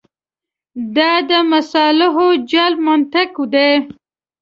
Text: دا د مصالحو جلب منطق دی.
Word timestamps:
دا 0.95 1.11
د 1.29 1.31
مصالحو 1.51 2.27
جلب 2.51 2.79
منطق 2.87 3.31
دی. 3.53 3.71